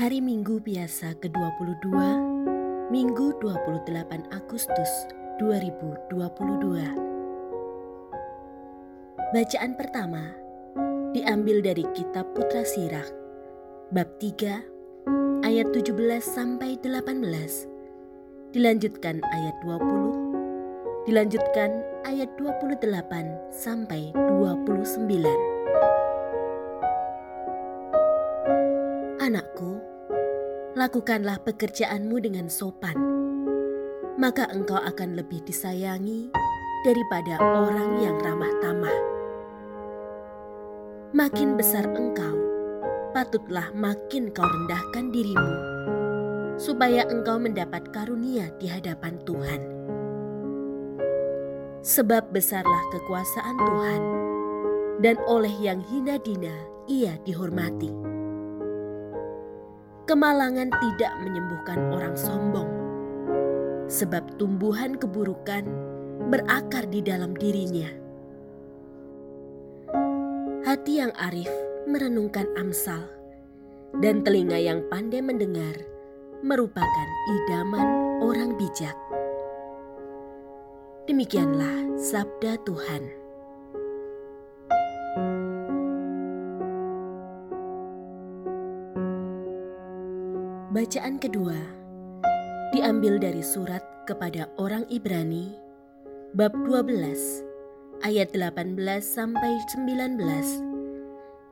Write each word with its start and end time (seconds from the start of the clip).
Hari 0.00 0.24
Minggu 0.24 0.64
biasa 0.64 1.12
ke-22, 1.20 1.92
Minggu 2.88 3.36
28 3.36 4.32
Agustus 4.32 4.88
2022. 5.36 6.16
Bacaan 9.36 9.72
pertama 9.76 10.24
diambil 11.12 11.60
dari 11.60 11.84
kitab 11.92 12.32
Putra 12.32 12.64
Sirah, 12.64 13.04
bab 13.92 14.08
3, 14.16 15.44
ayat 15.44 15.68
17 15.68 15.92
sampai 16.24 16.80
18. 16.80 18.56
Dilanjutkan 18.56 19.20
ayat 19.20 19.56
20, 19.60 21.12
dilanjutkan 21.12 21.76
ayat 22.08 22.32
28 22.40 22.88
sampai 23.52 24.16
29. 24.16 25.60
Anakku, 29.20 29.79
lakukanlah 30.80 31.36
pekerjaanmu 31.44 32.24
dengan 32.24 32.48
sopan, 32.48 32.96
maka 34.16 34.48
engkau 34.48 34.80
akan 34.80 35.12
lebih 35.12 35.44
disayangi 35.44 36.32
daripada 36.88 37.36
orang 37.36 38.00
yang 38.00 38.16
ramah 38.16 38.48
tamah. 38.64 38.98
Makin 41.12 41.60
besar 41.60 41.84
engkau, 41.84 42.32
patutlah 43.12 43.68
makin 43.76 44.32
kau 44.32 44.48
rendahkan 44.48 45.12
dirimu, 45.12 45.54
supaya 46.56 47.04
engkau 47.12 47.36
mendapat 47.36 47.84
karunia 47.92 48.48
di 48.56 48.64
hadapan 48.64 49.20
Tuhan. 49.28 49.60
Sebab 51.84 52.32
besarlah 52.32 52.84
kekuasaan 52.88 53.56
Tuhan, 53.68 54.02
dan 55.04 55.20
oleh 55.28 55.52
yang 55.60 55.84
hina 55.84 56.16
dina 56.16 56.56
ia 56.88 57.20
dihormati 57.20 58.09
Kemalangan 60.10 60.74
tidak 60.74 61.22
menyembuhkan 61.22 61.78
orang 61.94 62.18
sombong, 62.18 62.66
sebab 63.86 64.26
tumbuhan 64.42 64.98
keburukan 64.98 65.62
berakar 66.26 66.90
di 66.90 66.98
dalam 66.98 67.30
dirinya. 67.38 67.86
Hati 70.66 70.98
yang 70.98 71.14
arif 71.14 71.46
merenungkan 71.86 72.50
Amsal, 72.58 73.06
dan 74.02 74.26
telinga 74.26 74.58
yang 74.58 74.82
pandai 74.90 75.22
mendengar 75.22 75.78
merupakan 76.42 77.08
idaman 77.30 78.18
orang 78.18 78.58
bijak. 78.58 78.98
Demikianlah 81.06 82.02
sabda 82.02 82.58
Tuhan. 82.66 83.19
Bacaan 90.70 91.18
kedua 91.18 91.58
diambil 92.70 93.18
dari 93.18 93.42
surat 93.42 93.82
kepada 94.06 94.46
orang 94.54 94.86
Ibrani 94.86 95.50
bab 96.38 96.54
12 96.54 98.06
ayat 98.06 98.30
18 98.30 98.78
sampai 99.02 99.58
19. 99.74 100.22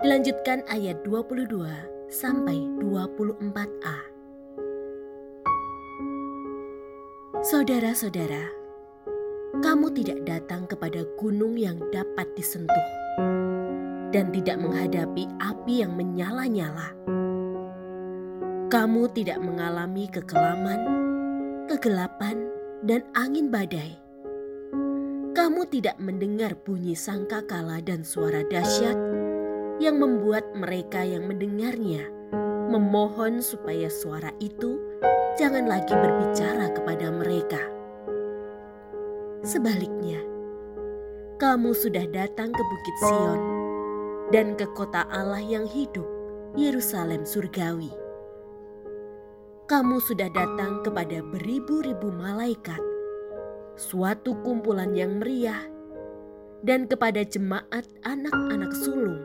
Dilanjutkan 0.00 0.64
ayat 0.64 1.04
22 1.04 1.44
sampai 2.08 2.56
24a. 2.80 3.96
Saudara-saudara, 7.44 8.48
kamu 9.60 9.92
tidak 9.92 10.24
datang 10.24 10.64
kepada 10.64 11.04
gunung 11.20 11.60
yang 11.60 11.76
dapat 11.92 12.32
disentuh 12.32 12.88
dan 14.08 14.32
tidak 14.32 14.56
menghadapi 14.56 15.28
api 15.36 15.84
yang 15.84 15.92
menyala-nyala 16.00 16.96
kamu 18.72 19.04
tidak 19.12 19.36
mengalami 19.36 20.08
kekelaman, 20.08 20.80
kegelapan, 21.68 22.48
dan 22.80 23.04
angin 23.12 23.52
badai. 23.52 24.00
Kamu 25.36 25.68
tidak 25.68 26.00
mendengar 26.00 26.56
bunyi 26.56 26.96
sangkakala 26.96 27.84
dan 27.84 28.00
suara 28.00 28.40
dahsyat 28.48 28.96
yang 29.76 30.00
membuat 30.00 30.56
mereka 30.56 31.04
yang 31.04 31.28
mendengarnya 31.28 32.08
memohon 32.72 33.44
supaya 33.44 33.92
suara 33.92 34.32
itu 34.40 34.80
jangan 35.36 35.68
lagi 35.68 35.92
berbicara 35.92 36.72
kepada 36.72 37.12
mereka. 37.12 37.60
Sebaliknya, 39.44 40.24
kamu 41.36 41.76
sudah 41.76 42.08
datang 42.08 42.56
ke 42.56 42.62
Bukit 42.64 42.96
Sion 43.04 43.40
dan 44.32 44.56
ke 44.56 44.64
kota 44.72 45.04
Allah 45.12 45.44
yang 45.44 45.68
hidup, 45.68 46.08
Yerusalem 46.56 47.28
surgawi 47.28 48.00
kamu 49.70 50.02
sudah 50.02 50.26
datang 50.34 50.82
kepada 50.82 51.22
beribu-ribu 51.22 52.10
malaikat, 52.10 52.82
suatu 53.78 54.34
kumpulan 54.42 54.90
yang 54.90 55.22
meriah, 55.22 55.62
dan 56.66 56.90
kepada 56.90 57.22
jemaat 57.22 57.86
anak-anak 58.02 58.74
sulung 58.74 59.22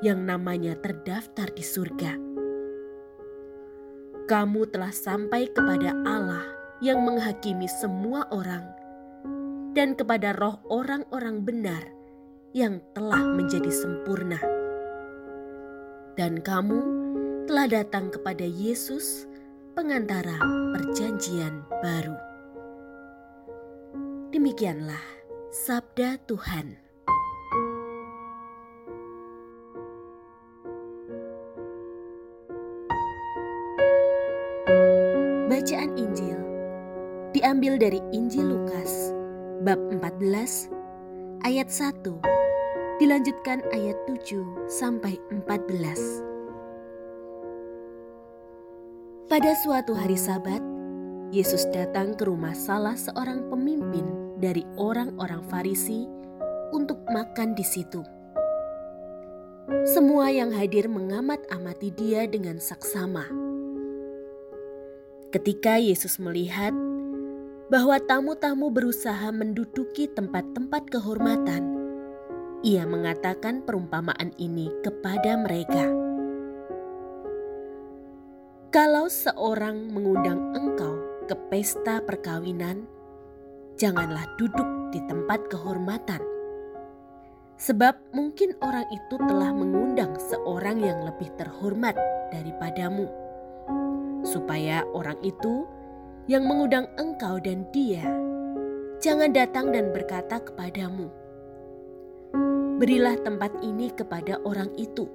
yang 0.00 0.24
namanya 0.24 0.76
terdaftar 0.80 1.48
di 1.52 1.60
surga. 1.60 2.16
Kamu 4.24 4.64
telah 4.72 4.94
sampai 4.94 5.50
kepada 5.52 5.92
Allah 6.08 6.44
yang 6.80 7.04
menghakimi 7.04 7.68
semua 7.68 8.24
orang, 8.32 8.64
dan 9.76 9.92
kepada 9.92 10.32
roh 10.40 10.56
orang-orang 10.72 11.44
benar 11.44 11.84
yang 12.56 12.80
telah 12.96 13.20
menjadi 13.20 13.68
sempurna. 13.68 14.40
Dan 16.16 16.40
kamu 16.40 16.80
telah 17.44 17.66
datang 17.70 18.08
kepada 18.10 18.46
Yesus 18.46 19.29
pengantara 19.80 20.36
perjanjian 20.76 21.64
baru. 21.80 22.12
Demikianlah 24.28 25.00
sabda 25.48 26.20
Tuhan. 26.28 26.76
Bacaan 35.48 35.96
Injil 35.96 36.36
diambil 37.32 37.80
dari 37.80 38.04
Injil 38.12 38.52
Lukas 38.52 39.16
bab 39.64 39.80
14 39.88 40.68
ayat 41.48 41.72
1 41.72 43.00
dilanjutkan 43.00 43.64
ayat 43.72 43.96
7 44.04 44.44
sampai 44.68 45.16
14. 45.32 46.29
Pada 49.30 49.54
suatu 49.54 49.94
hari 49.94 50.18
Sabat, 50.18 50.58
Yesus 51.30 51.62
datang 51.70 52.18
ke 52.18 52.26
rumah 52.26 52.50
salah 52.50 52.98
seorang 52.98 53.46
pemimpin 53.46 54.02
dari 54.42 54.66
orang-orang 54.74 55.46
Farisi 55.46 56.02
untuk 56.74 56.98
makan 57.06 57.54
di 57.54 57.62
situ. 57.62 58.02
Semua 59.86 60.34
yang 60.34 60.50
hadir 60.50 60.90
mengamat-amati 60.90 61.94
dia 61.94 62.26
dengan 62.26 62.58
saksama. 62.58 63.22
Ketika 65.30 65.78
Yesus 65.78 66.18
melihat 66.18 66.74
bahwa 67.70 68.02
tamu-tamu 68.02 68.74
berusaha 68.74 69.30
menduduki 69.30 70.10
tempat-tempat 70.10 70.90
kehormatan, 70.90 71.78
ia 72.66 72.82
mengatakan 72.82 73.62
perumpamaan 73.62 74.34
ini 74.42 74.74
kepada 74.82 75.38
mereka. 75.38 76.09
Kalau 78.70 79.10
seorang 79.10 79.90
mengundang 79.90 80.54
engkau 80.54 80.94
ke 81.26 81.34
pesta 81.50 81.98
perkawinan, 82.06 82.86
janganlah 83.74 84.22
duduk 84.38 84.94
di 84.94 85.02
tempat 85.10 85.42
kehormatan. 85.50 86.22
Sebab 87.58 88.14
mungkin 88.14 88.54
orang 88.62 88.86
itu 88.94 89.18
telah 89.26 89.50
mengundang 89.50 90.14
seorang 90.22 90.86
yang 90.86 91.02
lebih 91.02 91.34
terhormat 91.34 91.98
daripadamu. 92.30 93.10
Supaya 94.22 94.86
orang 94.94 95.18
itu 95.26 95.66
yang 96.30 96.46
mengundang 96.46 96.86
engkau 96.94 97.42
dan 97.42 97.66
dia 97.74 98.06
jangan 99.02 99.34
datang 99.34 99.74
dan 99.74 99.90
berkata 99.90 100.38
kepadamu, 100.38 101.10
Berilah 102.78 103.18
tempat 103.26 103.50
ini 103.66 103.90
kepada 103.90 104.38
orang 104.46 104.70
itu. 104.78 105.10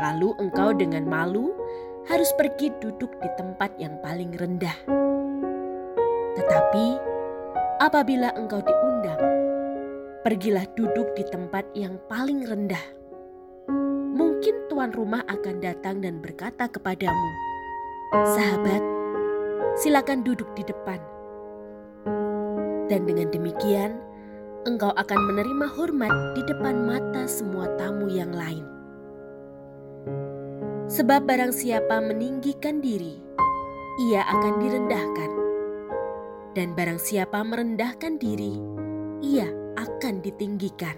Lalu 0.00 0.32
engkau 0.40 0.76
dengan 0.76 1.04
malu 1.04 1.56
harus 2.06 2.30
pergi 2.38 2.70
duduk 2.78 3.10
di 3.18 3.28
tempat 3.34 3.74
yang 3.82 3.98
paling 3.98 4.30
rendah. 4.38 4.78
Tetapi 6.38 6.86
apabila 7.82 8.30
engkau 8.38 8.62
diundang, 8.62 9.18
pergilah 10.22 10.66
duduk 10.78 11.10
di 11.18 11.26
tempat 11.26 11.66
yang 11.74 11.98
paling 12.06 12.46
rendah. 12.46 12.82
Mungkin 14.16 14.70
tuan 14.70 14.94
rumah 14.94 15.26
akan 15.26 15.58
datang 15.58 15.98
dan 15.98 16.22
berkata 16.22 16.70
kepadamu, 16.70 17.30
"Sahabat, 18.38 18.82
silakan 19.82 20.22
duduk 20.22 20.46
di 20.54 20.62
depan." 20.62 21.02
Dan 22.86 23.02
dengan 23.02 23.34
demikian, 23.34 23.98
engkau 24.62 24.94
akan 24.94 25.20
menerima 25.34 25.66
hormat 25.74 26.38
di 26.38 26.42
depan 26.46 26.86
mata 26.86 27.26
semua 27.26 27.66
tamu 27.74 28.06
yang 28.06 28.30
lain. 28.30 28.75
Sebab 30.96 31.28
barang 31.28 31.52
siapa 31.52 32.00
meninggikan 32.00 32.80
diri, 32.80 33.20
ia 34.00 34.24
akan 34.32 34.54
direndahkan. 34.64 35.30
Dan 36.56 36.72
barang 36.72 36.96
siapa 36.96 37.44
merendahkan 37.44 38.16
diri, 38.16 38.56
ia 39.20 39.44
akan 39.76 40.24
ditinggikan. 40.24 40.96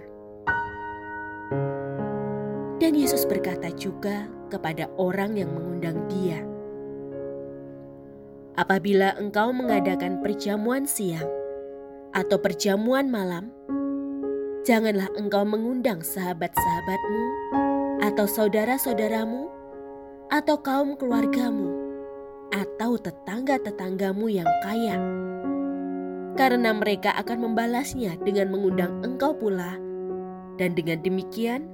Dan 2.78 2.94
Yesus 2.94 3.26
berkata 3.26 3.74
juga 3.74 4.30
kepada 4.46 4.86
orang 5.02 5.34
yang 5.34 5.50
mengundang 5.50 6.06
Dia, 6.06 6.46
"Apabila 8.54 9.18
engkau 9.18 9.50
mengadakan 9.50 10.22
perjamuan 10.22 10.86
siang 10.86 11.26
atau 12.14 12.38
perjamuan 12.38 13.10
malam, 13.10 13.50
janganlah 14.62 15.10
engkau 15.18 15.42
mengundang 15.42 16.06
sahabat-sahabatmu 16.06 17.26
atau 17.98 18.30
saudara-saudaramu 18.30 19.57
atau 20.28 20.56
kaum 20.60 20.96
keluargamu 20.96 21.72
atau 22.52 22.96
tetangga-tetanggamu 22.96 24.28
yang 24.28 24.48
kaya." 24.64 24.96
karena 26.38 26.70
mereka 26.70 27.10
akan 27.18 27.50
membalasnya 27.50 28.14
dengan 28.22 28.54
mengundang 28.54 29.02
engkau 29.02 29.34
pula, 29.34 29.74
dan 30.54 30.70
dengan 30.78 31.02
demikian 31.02 31.66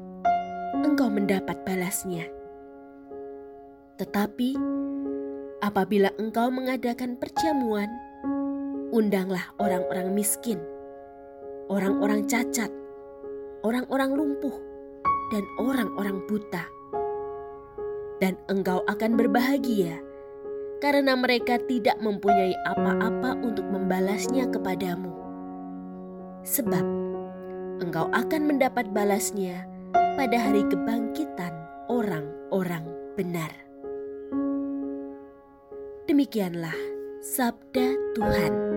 engkau 0.80 1.12
mendapat 1.12 1.60
balasnya. 1.68 2.24
Tetapi 4.00 4.56
apabila 5.60 6.08
engkau 6.16 6.48
mengadakan 6.48 7.20
perjamuan, 7.20 7.92
undanglah 8.88 9.52
orang-orang 9.60 10.16
miskin, 10.16 10.56
orang-orang 11.68 12.24
cacat, 12.24 12.72
orang-orang 13.68 14.16
lumpuh, 14.16 14.56
dan 15.28 15.44
orang-orang 15.60 16.24
buta. 16.24 16.64
Dan 18.24 18.40
engkau 18.48 18.80
akan 18.88 19.20
berbahagia 19.20 20.00
karena 20.80 21.12
mereka 21.12 21.60
tidak 21.68 22.00
mempunyai 22.00 22.56
apa-apa 22.64 23.36
untuk 23.44 23.68
membalasnya 23.68 24.48
kepadamu. 24.48 25.12
Sebab 26.40 26.84
engkau 27.84 28.08
akan 28.16 28.48
mendapat 28.48 28.88
balasnya 28.96 29.68
pada 30.16 30.40
hari 30.40 30.64
kebangkitan 30.72 31.52
orang-orang 31.92 32.88
benar. 33.12 33.52
Demikianlah 36.08 36.76
sabda 37.20 37.92
Tuhan. 38.16 38.73